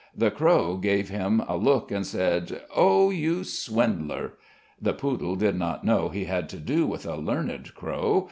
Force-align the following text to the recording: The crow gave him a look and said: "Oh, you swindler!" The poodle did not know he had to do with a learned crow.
The 0.17 0.31
crow 0.31 0.77
gave 0.77 1.09
him 1.09 1.43
a 1.47 1.55
look 1.55 1.91
and 1.91 2.03
said: 2.07 2.63
"Oh, 2.75 3.11
you 3.11 3.43
swindler!" 3.43 4.33
The 4.81 4.93
poodle 4.93 5.35
did 5.35 5.55
not 5.57 5.83
know 5.83 6.09
he 6.09 6.25
had 6.25 6.49
to 6.49 6.57
do 6.57 6.87
with 6.87 7.05
a 7.05 7.17
learned 7.17 7.75
crow. 7.75 8.19